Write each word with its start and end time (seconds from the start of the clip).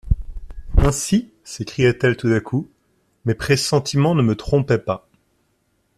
—«Ainsi,» 0.77 1.31
s’écria-t-elle 1.43 2.17
tout 2.17 2.29
à 2.35 2.39
coup, 2.39 2.67
«mes 3.25 3.35
pressentiments 3.35 4.15
ne 4.15 4.23
me 4.23 4.35
trompaient 4.35 4.79
pas. 4.79 5.07